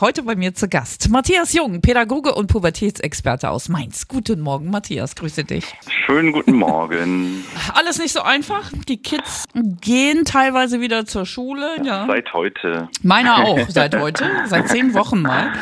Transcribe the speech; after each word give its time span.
Heute 0.00 0.24
bei 0.24 0.34
mir 0.34 0.52
zu 0.52 0.68
Gast 0.68 1.08
Matthias 1.08 1.52
Jung, 1.52 1.80
Pädagoge 1.80 2.34
und 2.34 2.48
Pubertätsexperte 2.48 3.48
aus 3.48 3.68
Mainz. 3.68 4.08
Guten 4.08 4.40
Morgen, 4.40 4.68
Matthias, 4.68 5.14
grüße 5.14 5.44
dich. 5.44 5.72
Schönen 6.04 6.32
guten 6.32 6.54
Morgen. 6.54 7.44
Alles 7.74 8.00
nicht 8.00 8.10
so 8.10 8.20
einfach. 8.20 8.72
Die 8.88 9.00
Kids 9.00 9.44
gehen 9.54 10.24
teilweise 10.24 10.80
wieder 10.80 11.06
zur 11.06 11.26
Schule. 11.26 11.76
Ja. 11.84 12.06
Seit 12.08 12.34
heute. 12.34 12.88
Meiner 13.04 13.38
auch, 13.46 13.60
seit 13.68 13.94
heute, 13.94 14.28
seit 14.46 14.66
zehn 14.66 14.94
Wochen 14.94 15.22
mal. 15.22 15.52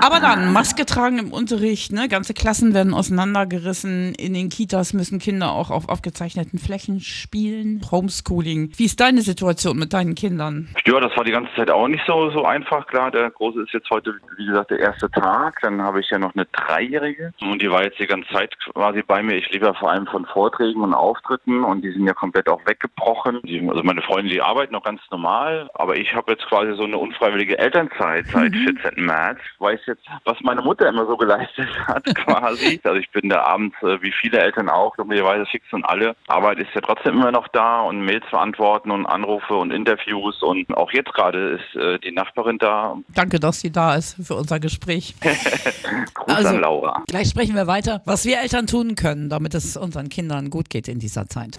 Aber 0.00 0.20
dann 0.20 0.52
Maske 0.52 0.86
tragen 0.86 1.18
im 1.18 1.32
Unterricht, 1.32 1.90
ne? 1.90 2.08
ganze 2.08 2.34
Klassen 2.34 2.74
werden 2.74 2.94
auseinandergerissen. 2.94 4.14
In 4.14 4.32
den 4.32 4.48
Kitas 4.48 4.92
müssen 4.92 5.18
Kinder 5.18 5.50
auch 5.50 5.70
auf 5.70 5.88
aufgezeichneten 5.88 6.60
Flächen 6.60 7.00
spielen. 7.00 7.80
Homeschooling. 7.90 8.70
Wie 8.76 8.84
ist 8.84 9.00
deine 9.00 9.22
Situation 9.22 9.76
mit 9.76 9.92
deinen 9.92 10.14
Kindern? 10.14 10.68
Ja, 10.86 11.00
das 11.00 11.16
war 11.16 11.24
die 11.24 11.32
ganze 11.32 11.52
Zeit 11.56 11.68
auch 11.68 11.88
nicht 11.88 12.04
so, 12.06 12.30
so 12.30 12.44
einfach. 12.44 12.86
Klar, 12.86 13.10
der 13.10 13.28
Große 13.28 13.62
ist 13.62 13.71
jetzt 13.72 13.90
heute, 13.90 14.14
wie 14.36 14.46
gesagt, 14.46 14.70
der 14.70 14.80
erste 14.80 15.10
Tag. 15.10 15.58
Dann 15.62 15.82
habe 15.82 16.00
ich 16.00 16.10
ja 16.10 16.18
noch 16.18 16.34
eine 16.34 16.46
Dreijährige 16.46 17.32
und 17.40 17.62
die 17.62 17.70
war 17.70 17.82
jetzt 17.82 17.98
die 17.98 18.06
ganze 18.06 18.28
Zeit 18.32 18.54
quasi 18.72 19.02
bei 19.02 19.22
mir. 19.22 19.36
Ich 19.36 19.50
lebe 19.50 19.66
ja 19.66 19.74
vor 19.74 19.90
allem 19.90 20.06
von 20.06 20.26
Vorträgen 20.26 20.82
und 20.82 20.94
Auftritten 20.94 21.64
und 21.64 21.82
die 21.82 21.92
sind 21.92 22.06
ja 22.06 22.14
komplett 22.14 22.48
auch 22.48 22.60
weggebrochen. 22.66 23.40
Die, 23.44 23.66
also 23.68 23.82
meine 23.82 24.02
Freunde, 24.02 24.30
die 24.30 24.42
arbeiten 24.42 24.72
noch 24.72 24.84
ganz 24.84 25.00
normal, 25.10 25.70
aber 25.74 25.96
ich 25.96 26.14
habe 26.14 26.32
jetzt 26.32 26.46
quasi 26.46 26.74
so 26.76 26.84
eine 26.84 26.98
unfreiwillige 26.98 27.58
Elternzeit 27.58 28.26
seit 28.26 28.52
mhm. 28.52 28.78
14. 28.80 29.04
März. 29.04 29.38
Weiß 29.58 29.80
jetzt, 29.86 30.04
was 30.24 30.38
meine 30.40 30.62
Mutter 30.62 30.88
immer 30.88 31.06
so 31.06 31.16
geleistet 31.16 31.68
hat 31.86 32.04
quasi. 32.14 32.80
also 32.84 32.98
ich 32.98 33.10
bin 33.10 33.28
da 33.28 33.42
abends, 33.42 33.76
äh, 33.82 34.00
wie 34.02 34.12
viele 34.12 34.38
Eltern 34.38 34.68
auch, 34.68 34.94
glücklicherweise 34.94 35.46
fix 35.46 35.64
und 35.72 35.84
alle. 35.84 36.14
Arbeit 36.28 36.58
ist 36.58 36.74
ja 36.74 36.80
trotzdem 36.80 37.14
immer 37.14 37.32
noch 37.32 37.48
da 37.48 37.82
und 37.82 38.04
Mails 38.04 38.24
beantworten 38.30 38.90
und 38.90 39.06
Anrufe 39.06 39.54
und 39.54 39.72
Interviews 39.72 40.42
und 40.42 40.72
auch 40.76 40.92
jetzt 40.92 41.12
gerade 41.14 41.60
ist 41.60 41.76
äh, 41.76 41.98
die 41.98 42.12
Nachbarin 42.12 42.58
da. 42.58 42.96
Danke, 43.08 43.38
dass 43.38 43.61
sie 43.62 43.70
da 43.70 43.94
ist 43.94 44.16
für 44.22 44.34
unser 44.34 44.60
Gespräch. 44.60 45.14
Gruß 46.14 46.28
also, 46.28 46.48
an 46.48 46.60
Laura. 46.60 47.02
Gleich 47.06 47.30
sprechen 47.30 47.54
wir 47.54 47.66
weiter, 47.66 48.02
was 48.04 48.24
wir 48.26 48.40
Eltern 48.40 48.66
tun 48.66 48.94
können, 48.94 49.30
damit 49.30 49.54
es 49.54 49.76
unseren 49.76 50.08
Kindern 50.10 50.50
gut 50.50 50.68
geht 50.68 50.88
in 50.88 50.98
dieser 50.98 51.26
Zeit. 51.28 51.58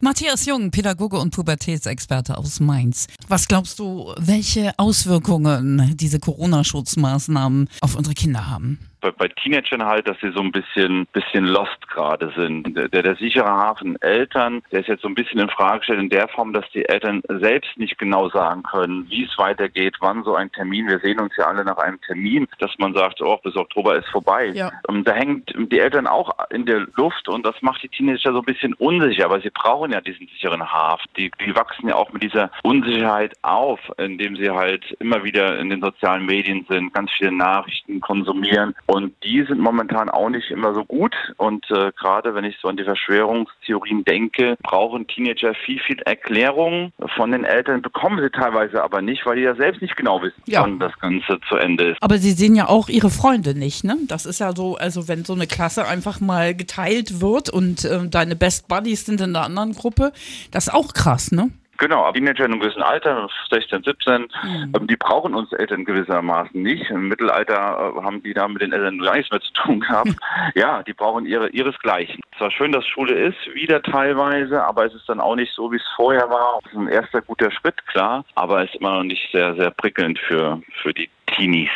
Matthias 0.00 0.46
Jung, 0.46 0.70
Pädagoge 0.70 1.18
und 1.18 1.34
Pubertätsexperte 1.34 2.38
aus 2.38 2.60
Mainz. 2.60 3.08
Was 3.26 3.48
glaubst 3.48 3.80
du, 3.80 4.12
welche 4.16 4.72
Auswirkungen 4.76 5.96
diese 5.96 6.20
Corona-Schutzmaßnahmen 6.20 7.68
auf 7.80 7.96
unsere 7.96 8.14
Kinder 8.14 8.48
haben? 8.48 8.78
Bei, 9.00 9.10
bei 9.10 9.28
Teenagern 9.28 9.84
halt, 9.84 10.08
dass 10.08 10.18
sie 10.20 10.32
so 10.32 10.40
ein 10.40 10.52
bisschen, 10.52 11.06
bisschen 11.12 11.46
lost 11.46 11.88
gerade 11.88 12.32
sind. 12.36 12.76
Der, 12.76 13.02
der 13.02 13.16
sichere 13.16 13.48
Hafen 13.48 14.00
Eltern, 14.02 14.62
der 14.72 14.80
ist 14.80 14.88
jetzt 14.88 15.02
so 15.02 15.08
ein 15.08 15.14
bisschen 15.14 15.40
in 15.40 15.48
Frage 15.48 15.78
gestellt 15.78 16.00
in 16.00 16.08
der 16.08 16.28
Form, 16.28 16.52
dass 16.52 16.64
die 16.72 16.88
Eltern 16.88 17.22
selbst 17.28 17.76
nicht 17.76 17.98
genau 17.98 18.28
sagen 18.30 18.62
können, 18.62 19.06
wie 19.08 19.24
es 19.24 19.38
weitergeht, 19.38 19.96
wann 20.00 20.24
so 20.24 20.34
ein 20.34 20.50
Termin. 20.52 20.88
Wir 20.88 21.00
sehen 21.00 21.20
uns 21.20 21.32
ja 21.36 21.46
alle 21.46 21.64
nach 21.64 21.78
einem 21.78 22.00
Termin, 22.02 22.46
dass 22.58 22.70
man 22.78 22.94
sagt, 22.94 23.20
oh, 23.20 23.38
bis 23.42 23.56
Oktober 23.56 23.96
ist 23.96 24.08
vorbei. 24.08 24.46
Ja. 24.46 24.72
Und 24.86 25.06
da 25.06 25.12
hängt 25.12 25.52
die 25.56 25.78
Eltern 25.78 26.06
auch 26.06 26.30
in 26.50 26.66
der 26.66 26.86
Luft 26.96 27.28
und 27.28 27.44
das 27.44 27.54
macht 27.62 27.82
die 27.82 27.88
Teenager 27.88 28.32
so 28.32 28.38
ein 28.38 28.44
bisschen 28.44 28.74
unsicher, 28.74 29.26
aber 29.26 29.40
sie 29.40 29.50
brauchen 29.50 29.92
ja 29.92 30.00
diesen 30.00 30.26
sicheren 30.28 30.62
Hafen. 30.62 31.08
Die, 31.16 31.30
die 31.44 31.54
wachsen 31.54 31.88
ja 31.88 31.94
auch 31.94 32.12
mit 32.12 32.22
dieser 32.22 32.50
Unsicherheit 32.62 33.34
auf, 33.42 33.80
indem 33.98 34.36
sie 34.36 34.50
halt 34.50 34.84
immer 35.00 35.24
wieder 35.24 35.58
in 35.58 35.70
den 35.70 35.80
sozialen 35.80 36.26
Medien 36.26 36.66
sind, 36.68 36.92
ganz 36.94 37.10
viele 37.12 37.32
Nachrichten 37.32 38.00
konsumieren 38.00 38.74
und 38.88 39.12
die 39.22 39.44
sind 39.46 39.60
momentan 39.60 40.08
auch 40.08 40.30
nicht 40.30 40.50
immer 40.50 40.72
so 40.72 40.82
gut. 40.82 41.14
Und 41.36 41.70
äh, 41.70 41.92
gerade 41.92 42.34
wenn 42.34 42.44
ich 42.44 42.56
so 42.62 42.68
an 42.68 42.78
die 42.78 42.84
Verschwörungstheorien 42.84 44.02
denke, 44.02 44.56
brauchen 44.62 45.06
Teenager 45.06 45.54
viel, 45.54 45.78
viel 45.80 45.98
Erklärung 46.06 46.92
von 47.14 47.32
den 47.32 47.44
Eltern, 47.44 47.82
bekommen 47.82 48.18
sie 48.22 48.30
teilweise 48.30 48.82
aber 48.82 49.02
nicht, 49.02 49.26
weil 49.26 49.36
die 49.36 49.42
ja 49.42 49.54
selbst 49.54 49.82
nicht 49.82 49.94
genau 49.94 50.22
wissen, 50.22 50.42
ja. 50.46 50.62
wann 50.62 50.78
das 50.78 50.98
Ganze 51.00 51.38
zu 51.50 51.56
Ende 51.56 51.90
ist. 51.90 52.02
Aber 52.02 52.16
sie 52.16 52.32
sehen 52.32 52.56
ja 52.56 52.68
auch 52.68 52.88
ihre 52.88 53.10
Freunde 53.10 53.54
nicht, 53.54 53.84
ne? 53.84 53.98
Das 54.08 54.24
ist 54.24 54.40
ja 54.40 54.56
so, 54.56 54.76
also 54.76 55.06
wenn 55.06 55.26
so 55.26 55.34
eine 55.34 55.46
Klasse 55.46 55.86
einfach 55.86 56.20
mal 56.20 56.54
geteilt 56.54 57.20
wird 57.20 57.50
und 57.50 57.84
äh, 57.84 58.08
deine 58.08 58.36
Best 58.36 58.68
Buddies 58.68 59.04
sind 59.04 59.20
in 59.20 59.34
der 59.34 59.42
anderen 59.42 59.74
Gruppe, 59.74 60.12
das 60.50 60.68
ist 60.68 60.74
auch 60.74 60.94
krass, 60.94 61.30
ne? 61.30 61.50
Genau, 61.78 62.04
aber 62.04 62.14
Teenager 62.14 62.44
in 62.44 62.52
einem 62.52 62.60
gewissen 62.60 62.82
Alter, 62.82 63.28
16, 63.50 63.84
17, 63.84 64.22
mhm. 64.22 64.28
Ähm, 64.76 64.86
die 64.88 64.96
brauchen 64.96 65.34
uns 65.34 65.52
Eltern 65.52 65.84
gewissermaßen 65.84 66.60
nicht. 66.60 66.90
Im 66.90 67.08
Mittelalter 67.08 67.94
äh, 67.96 68.02
haben 68.02 68.22
die 68.22 68.34
da 68.34 68.48
mit 68.48 68.62
den 68.62 68.72
Eltern 68.72 68.98
gar 68.98 69.16
nichts 69.16 69.30
mehr 69.30 69.40
zu 69.40 69.52
tun 69.52 69.80
gehabt. 69.80 70.10
ja, 70.54 70.82
die 70.82 70.92
brauchen 70.92 71.24
ihre, 71.24 71.48
ihresgleichen. 71.50 72.20
Es 72.34 72.40
war 72.40 72.50
schön, 72.50 72.72
dass 72.72 72.86
Schule 72.86 73.14
ist, 73.14 73.38
wieder 73.54 73.80
teilweise, 73.82 74.62
aber 74.64 74.86
es 74.86 74.94
ist 74.94 75.08
dann 75.08 75.20
auch 75.20 75.36
nicht 75.36 75.52
so, 75.54 75.70
wie 75.70 75.76
es 75.76 75.88
vorher 75.94 76.28
war. 76.28 76.58
Es 76.64 76.72
ist 76.72 76.78
ein 76.78 76.88
erster 76.88 77.22
guter 77.22 77.50
Schritt, 77.52 77.86
klar, 77.86 78.24
aber 78.34 78.64
es 78.64 78.70
ist 78.70 78.80
immer 78.80 78.96
noch 78.96 79.04
nicht 79.04 79.30
sehr, 79.32 79.54
sehr 79.54 79.70
prickelnd 79.70 80.18
für, 80.18 80.60
für 80.82 80.92
die 80.92 81.08
Teenies. 81.36 81.70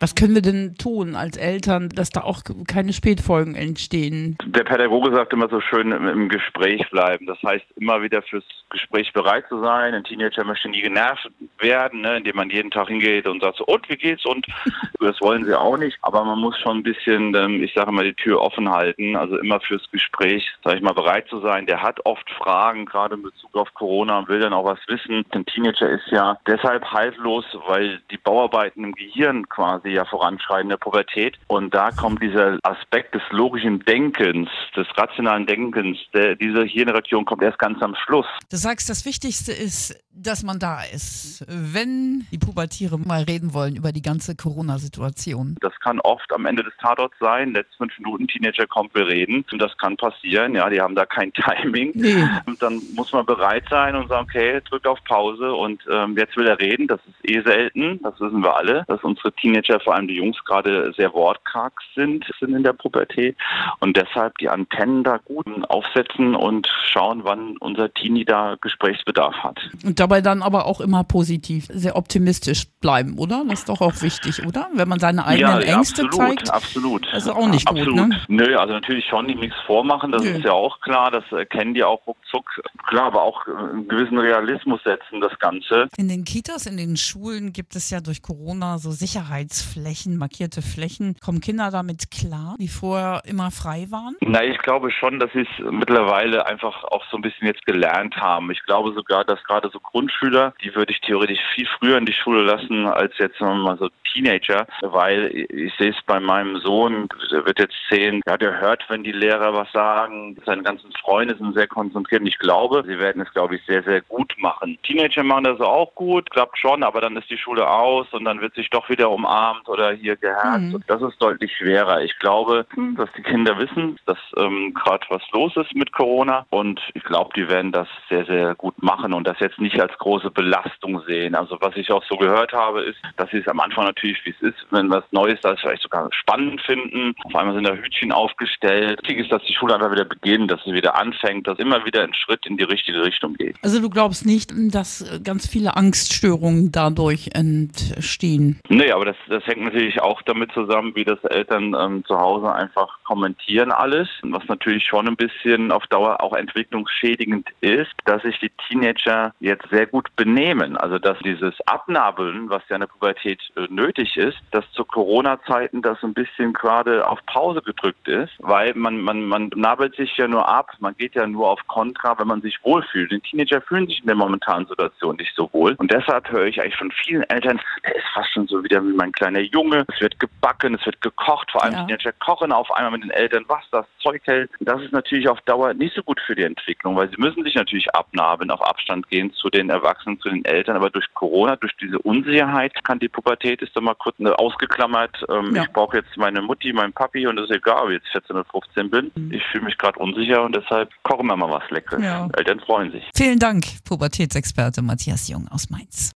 Was 0.00 0.14
können 0.14 0.34
wir 0.34 0.42
denn 0.42 0.76
tun 0.76 1.16
als 1.16 1.36
Eltern, 1.36 1.88
dass 1.88 2.10
da 2.10 2.22
auch 2.22 2.42
keine 2.68 2.92
Spätfolgen 2.92 3.56
entstehen? 3.56 4.36
Der 4.46 4.62
Pädagoge 4.62 5.12
sagt 5.12 5.32
immer 5.32 5.48
so 5.48 5.60
schön, 5.60 5.90
im 5.90 6.28
Gespräch 6.28 6.88
bleiben. 6.90 7.26
Das 7.26 7.42
heißt, 7.42 7.64
immer 7.76 8.00
wieder 8.00 8.22
fürs 8.22 8.44
Gespräch 8.70 9.12
bereit 9.12 9.44
zu 9.48 9.60
sein. 9.60 9.94
Ein 9.94 10.04
Teenager 10.04 10.44
möchte 10.44 10.68
nie 10.68 10.82
genervt 10.82 11.28
werden, 11.58 12.02
ne, 12.02 12.18
indem 12.18 12.36
man 12.36 12.50
jeden 12.50 12.70
Tag 12.70 12.88
hingeht 12.88 13.26
und 13.26 13.42
sagt 13.42 13.56
so, 13.56 13.64
und 13.64 13.88
wie 13.88 13.96
geht's? 13.96 14.24
Und 14.24 14.46
das 15.00 15.20
wollen 15.20 15.44
sie 15.44 15.58
auch 15.58 15.76
nicht. 15.76 15.98
Aber 16.02 16.24
man 16.24 16.38
muss 16.38 16.56
schon 16.58 16.78
ein 16.78 16.82
bisschen, 16.82 17.34
ähm, 17.34 17.62
ich 17.62 17.72
sage 17.74 17.90
immer, 17.90 18.04
die 18.04 18.14
Tür 18.14 18.40
offen 18.40 18.70
halten. 18.70 19.16
Also 19.16 19.38
immer 19.38 19.60
fürs 19.60 19.90
Gespräch, 19.90 20.48
sage 20.62 20.76
ich 20.76 20.82
mal, 20.82 20.94
bereit 20.94 21.28
zu 21.28 21.40
sein. 21.40 21.66
Der 21.66 21.82
hat 21.82 21.98
oft 22.04 22.28
Fragen, 22.30 22.84
gerade 22.84 23.16
in 23.16 23.22
Bezug 23.22 23.56
auf 23.56 23.72
Corona 23.74 24.18
und 24.18 24.28
will 24.28 24.40
dann 24.40 24.52
auch 24.52 24.64
was 24.64 24.78
wissen. 24.86 25.24
Ein 25.30 25.46
Teenager 25.46 25.88
ist 25.88 26.06
ja 26.10 26.38
deshalb 26.46 26.84
haltlos, 26.84 27.44
weil 27.66 28.00
die 28.10 28.18
Bauarbeiten 28.18 28.84
im 28.84 28.94
Gehirn 28.98 29.48
quasi 29.48 29.90
ja 29.90 30.04
voranschreiten 30.04 30.68
der 30.68 30.76
Pubertät. 30.76 31.38
Und 31.46 31.74
da 31.74 31.90
kommt 31.90 32.22
dieser 32.22 32.58
Aspekt 32.62 33.14
des 33.14 33.22
logischen 33.30 33.80
Denkens, 33.84 34.50
des 34.76 34.86
rationalen 34.96 35.46
Denkens, 35.46 35.98
der, 36.12 36.34
diese 36.36 36.64
Hirnreaktion 36.64 37.24
kommt 37.24 37.42
erst 37.42 37.58
ganz 37.58 37.80
am 37.82 37.94
Schluss. 37.94 38.26
Du 38.50 38.56
sagst, 38.56 38.90
das 38.90 39.04
Wichtigste 39.04 39.52
ist, 39.52 39.98
dass 40.12 40.42
man 40.42 40.58
da 40.58 40.82
ist, 40.82 41.44
wenn 41.48 42.26
die 42.32 42.38
Pubertiere 42.38 42.98
mal 42.98 43.22
reden 43.22 43.54
wollen 43.54 43.76
über 43.76 43.92
die 43.92 44.02
ganze 44.02 44.34
Corona-Situation. 44.34 45.56
Das 45.60 45.78
kann 45.80 46.00
oft 46.00 46.32
am 46.32 46.46
Ende 46.46 46.64
des 46.64 46.72
Tatorts 46.80 47.16
sein, 47.20 47.52
letzte 47.52 47.76
fünf 47.76 47.98
Minuten, 47.98 48.26
Teenager 48.26 48.66
kommt, 48.66 48.94
wir 48.94 49.06
reden. 49.06 49.44
Und 49.52 49.60
das 49.60 49.76
kann 49.78 49.96
passieren, 49.96 50.54
ja, 50.54 50.68
die 50.68 50.80
haben 50.80 50.94
da 50.94 51.06
kein 51.06 51.32
Timing. 51.62 51.92
Nee. 51.94 52.24
Und 52.46 52.60
dann 52.60 52.82
muss 52.94 53.12
man 53.12 53.24
bereit 53.26 53.64
sein 53.70 53.94
und 53.94 54.08
sagen, 54.08 54.26
okay, 54.28 54.60
drück 54.68 54.86
auf 54.86 55.02
Pause 55.04 55.52
und 55.52 55.82
ähm, 55.90 56.16
jetzt 56.16 56.36
will 56.36 56.46
er 56.46 56.58
reden. 56.58 56.88
Das 56.88 57.00
ist 57.06 57.30
eh 57.30 57.40
selten, 57.42 58.00
das 58.02 58.18
wissen 58.20 58.42
wir 58.42 58.56
alle, 58.56 58.84
dass 58.88 59.02
unsere 59.04 59.32
Teenager, 59.32 59.78
vor 59.80 59.94
allem 59.94 60.08
die 60.08 60.14
Jungs, 60.14 60.36
gerade 60.44 60.92
sehr 60.96 61.12
wortkarg 61.12 61.74
sind, 61.94 62.24
sind 62.40 62.54
in 62.54 62.62
der 62.62 62.72
Pubertät. 62.72 63.36
Und 63.80 63.96
deshalb 63.96 64.36
die 64.38 64.48
Antennen 64.48 65.04
da 65.04 65.18
gut 65.18 65.46
aufsetzen 65.68 66.34
und 66.34 66.68
schauen, 66.90 67.20
wann 67.22 67.56
unser 67.58 67.92
Teenie 67.92 68.24
da 68.24 68.56
Gesprächsbedarf 68.60 69.36
hat. 69.36 69.60
Und 69.84 70.00
dabei 70.00 70.20
dann 70.20 70.42
aber 70.42 70.66
auch 70.66 70.80
immer 70.80 71.04
positiv, 71.04 71.66
sehr 71.70 71.96
optimistisch 71.96 72.66
bleiben, 72.80 73.18
oder? 73.18 73.44
Das 73.46 73.60
ist 73.60 73.68
doch 73.68 73.80
auch 73.80 74.02
wichtig, 74.02 74.44
oder? 74.46 74.68
Wenn 74.74 74.88
man 74.88 74.98
seine 74.98 75.26
eigenen 75.26 75.60
ja, 75.60 75.76
Ängste 75.76 76.04
absolut, 76.04 76.28
zeigt. 76.28 76.50
Absolut. 76.50 77.06
Das 77.12 77.24
ist 77.24 77.30
auch 77.30 77.48
nicht 77.48 77.68
absolut. 77.68 77.98
gut, 77.98 78.08
ne? 78.08 78.20
Nö, 78.28 78.56
also 78.56 78.72
natürlich 78.72 79.04
schon 79.04 79.26
nichts 79.26 79.56
vormachen, 79.66 80.12
das 80.12 80.22
Nö. 80.22 80.30
ist 80.30 80.44
ja 80.44 80.52
auch 80.52 80.80
klar, 80.80 81.10
das 81.10 81.24
kennen 81.50 81.74
die 81.74 81.84
auch 81.84 82.06
ruckzuck. 82.06 82.46
Klar, 82.88 83.06
aber 83.06 83.22
auch 83.22 83.46
einen 83.46 83.86
gewissen 83.86 84.18
Realismus 84.18 84.82
setzen, 84.82 85.20
das 85.20 85.38
Ganze. 85.38 85.88
In 85.96 86.08
den 86.08 86.24
Kitas, 86.24 86.66
in 86.66 86.76
den 86.78 86.96
Schulen 86.96 87.52
gibt 87.52 87.76
es 87.76 87.90
ja 87.90 88.00
durch 88.00 88.22
Corona 88.22 88.77
so 88.78 88.90
Sicherheitsflächen, 88.90 90.16
markierte 90.16 90.62
Flächen. 90.62 91.16
Kommen 91.24 91.40
Kinder 91.40 91.70
damit 91.70 92.10
klar, 92.10 92.56
die 92.58 92.68
vorher 92.68 93.22
immer 93.26 93.50
frei 93.50 93.86
waren? 93.90 94.16
Na, 94.20 94.42
ich 94.44 94.58
glaube 94.58 94.90
schon, 94.90 95.18
dass 95.18 95.30
sie 95.32 95.40
es 95.40 95.70
mittlerweile 95.70 96.46
einfach 96.46 96.84
auch 96.84 97.04
so 97.10 97.16
ein 97.16 97.22
bisschen 97.22 97.46
jetzt 97.46 97.64
gelernt 97.66 98.16
haben. 98.16 98.50
Ich 98.50 98.62
glaube 98.64 98.92
sogar, 98.94 99.24
dass 99.24 99.42
gerade 99.44 99.70
so 99.72 99.80
Grundschüler, 99.80 100.54
die 100.62 100.74
würde 100.74 100.92
ich 100.92 101.00
theoretisch 101.00 101.40
viel 101.54 101.68
früher 101.78 101.98
in 101.98 102.06
die 102.06 102.12
Schule 102.12 102.42
lassen 102.42 102.86
als 102.86 103.12
jetzt 103.18 103.40
mal 103.40 103.76
so 103.78 103.88
Teenager, 104.12 104.66
weil 104.80 105.30
ich 105.34 105.72
sehe 105.78 105.90
es 105.90 106.02
bei 106.06 106.20
meinem 106.20 106.58
Sohn, 106.60 107.08
der 107.30 107.44
wird 107.46 107.58
jetzt 107.58 107.74
zehn, 107.88 108.20
ja, 108.26 108.36
der 108.36 108.60
hört, 108.60 108.84
wenn 108.88 109.04
die 109.04 109.12
Lehrer 109.12 109.54
was 109.54 109.70
sagen, 109.72 110.36
seine 110.44 110.62
ganzen 110.62 110.92
Freunde 110.92 111.36
sind 111.36 111.54
sehr 111.54 111.66
konzentriert 111.66 112.22
und 112.22 112.26
ich 112.26 112.38
glaube, 112.38 112.84
sie 112.86 112.98
werden 112.98 113.22
es, 113.22 113.32
glaube 113.32 113.56
ich, 113.56 113.62
sehr, 113.66 113.82
sehr 113.82 114.00
gut 114.02 114.34
machen. 114.38 114.78
Teenager 114.82 115.22
machen 115.22 115.44
das 115.44 115.60
auch 115.60 115.94
gut, 115.94 116.30
klappt 116.30 116.58
schon, 116.58 116.82
aber 116.82 117.00
dann 117.00 117.16
ist 117.16 117.30
die 117.30 117.38
Schule 117.38 117.68
aus 117.68 118.06
und 118.12 118.24
dann 118.24 118.40
wird 118.40 118.54
sich 118.54 118.67
mich 118.68 118.70
doch 118.70 118.88
wieder 118.88 119.10
umarmt 119.10 119.68
oder 119.68 119.92
hier 119.92 120.16
geherzt. 120.16 120.72
Mhm. 120.72 120.82
Das 120.86 121.02
ist 121.02 121.20
deutlich 121.20 121.52
schwerer. 121.56 122.02
Ich 122.02 122.18
glaube, 122.18 122.66
dass 122.96 123.08
die 123.16 123.22
Kinder 123.22 123.58
wissen, 123.58 123.98
dass 124.06 124.18
ähm, 124.36 124.74
gerade 124.74 125.04
was 125.08 125.22
los 125.32 125.56
ist 125.56 125.74
mit 125.74 125.92
Corona 125.92 126.46
und 126.50 126.80
ich 126.94 127.02
glaube, 127.04 127.30
die 127.36 127.48
werden 127.48 127.72
das 127.72 127.88
sehr, 128.08 128.24
sehr 128.26 128.54
gut 128.54 128.80
machen 128.82 129.12
und 129.12 129.26
das 129.26 129.38
jetzt 129.40 129.58
nicht 129.58 129.80
als 129.80 129.96
große 129.98 130.30
Belastung 130.30 131.02
sehen. 131.06 131.34
Also 131.34 131.56
was 131.60 131.76
ich 131.76 131.90
auch 131.90 132.04
so 132.04 132.16
gehört 132.16 132.52
habe, 132.52 132.82
ist, 132.82 132.98
dass 133.16 133.30
sie 133.30 133.38
es 133.38 133.48
am 133.48 133.60
Anfang 133.60 133.86
natürlich, 133.86 134.18
wie 134.24 134.30
es 134.30 134.40
ist, 134.42 134.66
wenn 134.70 134.90
was 134.90 135.04
Neues 135.10 135.40
da 135.42 135.52
ist, 135.52 135.60
vielleicht 135.60 135.82
sogar 135.82 136.08
spannend 136.12 136.60
finden. 136.62 137.14
Auf 137.24 137.34
einmal 137.34 137.54
sind 137.54 137.66
da 137.66 137.74
Hütchen 137.74 138.12
aufgestellt. 138.12 139.00
Wichtig 139.02 139.18
ist, 139.18 139.32
dass 139.32 139.42
die 139.44 139.54
Schule 139.54 139.74
einfach 139.74 139.92
wieder 139.92 140.04
beginnt, 140.04 140.50
dass 140.50 140.62
sie 140.64 140.72
wieder 140.72 140.98
anfängt, 140.98 141.46
dass 141.46 141.58
immer 141.58 141.84
wieder 141.84 142.02
ein 142.02 142.14
Schritt 142.14 142.46
in 142.46 142.56
die 142.56 142.64
richtige 142.64 143.02
Richtung 143.02 143.34
geht. 143.34 143.56
Also 143.62 143.80
du 143.80 143.88
glaubst 143.88 144.26
nicht, 144.26 144.52
dass 144.54 145.20
ganz 145.24 145.46
viele 145.46 145.76
Angststörungen 145.76 146.72
dadurch 146.72 147.30
entstehen? 147.34 148.57
Nee, 148.68 148.90
aber 148.92 149.06
das, 149.06 149.16
das 149.28 149.46
hängt 149.46 149.62
natürlich 149.62 150.00
auch 150.00 150.20
damit 150.22 150.52
zusammen, 150.52 150.94
wie 150.94 151.04
das 151.04 151.22
Eltern 151.24 151.74
ähm, 151.78 152.04
zu 152.04 152.18
Hause 152.18 152.52
einfach 152.52 152.98
kommentieren 153.04 153.72
alles, 153.72 154.08
was 154.22 154.44
natürlich 154.48 154.84
schon 154.84 155.08
ein 155.08 155.16
bisschen 155.16 155.72
auf 155.72 155.86
Dauer 155.86 156.22
auch 156.22 156.34
entwicklungsschädigend 156.34 157.48
ist, 157.60 157.90
dass 158.04 158.22
sich 158.22 158.38
die 158.40 158.50
Teenager 158.68 159.32
jetzt 159.40 159.68
sehr 159.70 159.86
gut 159.86 160.14
benehmen. 160.16 160.76
Also 160.76 160.98
dass 160.98 161.18
dieses 161.20 161.54
Abnabeln, 161.66 162.50
was 162.50 162.62
ja 162.68 162.76
in 162.76 162.80
der 162.80 162.88
Pubertät 162.88 163.40
äh, 163.56 163.66
nötig 163.70 164.16
ist, 164.16 164.36
dass 164.50 164.70
zu 164.72 164.84
Corona-Zeiten 164.84 165.82
das 165.82 166.02
ein 166.02 166.14
bisschen 166.14 166.52
gerade 166.52 167.08
auf 167.08 167.24
Pause 167.26 167.62
gedrückt 167.62 168.06
ist, 168.08 168.32
weil 168.38 168.74
man, 168.74 169.00
man, 169.00 169.24
man 169.24 169.50
nabelt 169.54 169.96
sich 169.96 170.16
ja 170.16 170.28
nur 170.28 170.48
ab, 170.48 170.72
man 170.80 170.94
geht 170.96 171.14
ja 171.14 171.26
nur 171.26 171.50
auf 171.50 171.66
Kontra, 171.66 172.18
wenn 172.18 172.28
man 172.28 172.42
sich 172.42 172.58
wohlfühlt. 172.62 173.10
Die 173.10 173.20
Teenager 173.20 173.60
fühlen 173.62 173.86
sich 173.86 174.00
in 174.00 174.06
der 174.06 174.16
momentanen 174.16 174.66
Situation 174.66 175.16
nicht 175.16 175.34
so 175.34 175.48
wohl. 175.52 175.74
Und 175.78 175.90
deshalb 175.90 176.30
höre 176.30 176.46
ich 176.46 176.60
eigentlich 176.60 176.76
von 176.76 176.92
vielen 176.92 177.22
Eltern, 177.24 177.60
der 177.84 177.96
ist 177.96 178.06
fast 178.12 178.36
schon 178.38 178.48
so 178.48 178.64
wieder 178.64 178.82
wie 178.82 178.92
mein 178.92 179.12
kleiner 179.12 179.40
Junge. 179.40 179.84
Es 179.92 180.00
wird 180.00 180.18
gebacken, 180.18 180.74
es 180.74 180.86
wird 180.86 181.00
gekocht, 181.00 181.50
vor 181.50 181.64
allem 181.64 181.74
ja. 181.74 181.84
Teenager 181.84 182.12
kochen 182.12 182.52
auf 182.52 182.70
einmal 182.72 182.92
mit 182.92 183.04
den 183.04 183.10
Eltern, 183.10 183.44
was 183.48 183.62
das 183.70 183.86
Zeug 184.02 184.22
hält. 184.24 184.50
Das 184.60 184.80
ist 184.82 184.92
natürlich 184.92 185.28
auf 185.28 185.40
Dauer 185.42 185.74
nicht 185.74 185.94
so 185.94 186.02
gut 186.02 186.20
für 186.26 186.34
die 186.34 186.42
Entwicklung, 186.42 186.96
weil 186.96 187.10
sie 187.10 187.16
müssen 187.18 187.42
sich 187.44 187.54
natürlich 187.54 187.92
abnabeln, 187.94 188.50
auf 188.50 188.62
Abstand 188.62 189.08
gehen 189.08 189.32
zu 189.34 189.50
den 189.50 189.70
Erwachsenen, 189.70 190.20
zu 190.20 190.28
den 190.28 190.44
Eltern. 190.44 190.76
Aber 190.76 190.90
durch 190.90 191.06
Corona, 191.14 191.56
durch 191.56 191.76
diese 191.80 191.98
Unsicherheit 191.98 192.72
kann 192.84 192.98
die 192.98 193.08
Pubertät, 193.08 193.62
ist 193.62 193.76
doch 193.76 193.82
mal 193.82 193.94
kurz 193.94 194.16
ausgeklammert, 194.18 195.24
ähm, 195.28 195.54
ja. 195.54 195.62
ich 195.62 195.70
brauche 195.70 195.98
jetzt 195.98 196.16
meine 196.16 196.42
Mutti, 196.42 196.72
meinen 196.72 196.92
Papi 196.92 197.26
und 197.26 197.38
es 197.38 197.48
ist 197.48 197.56
egal, 197.56 197.84
ob 197.84 197.90
ich 197.90 197.96
jetzt 197.96 198.08
14 198.08 198.36
oder 198.36 198.44
15 198.44 198.90
bin. 198.90 199.10
Mhm. 199.14 199.32
Ich 199.32 199.42
fühle 199.50 199.64
mich 199.64 199.78
gerade 199.78 199.98
unsicher 199.98 200.42
und 200.42 200.54
deshalb 200.54 200.90
kochen 201.02 201.26
wir 201.26 201.36
mal 201.36 201.50
was 201.50 201.68
Leckeres. 201.70 202.04
Ja. 202.04 202.28
Eltern 202.36 202.60
freuen 202.60 202.90
sich. 202.92 203.04
Vielen 203.16 203.38
Dank, 203.38 203.64
Pubertätsexperte 203.84 204.82
Matthias 204.82 205.28
Jung 205.28 205.48
aus 205.48 205.70
Mainz. 205.70 206.12